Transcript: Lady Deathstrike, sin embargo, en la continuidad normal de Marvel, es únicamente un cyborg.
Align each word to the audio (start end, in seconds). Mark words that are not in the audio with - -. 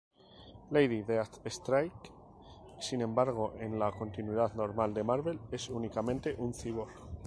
Lady 0.71 1.03
Deathstrike, 1.03 2.09
sin 2.79 3.01
embargo, 3.01 3.53
en 3.59 3.77
la 3.77 3.91
continuidad 3.91 4.55
normal 4.55 4.95
de 4.95 5.03
Marvel, 5.03 5.39
es 5.51 5.69
únicamente 5.69 6.33
un 6.39 6.55
cyborg. 6.55 6.95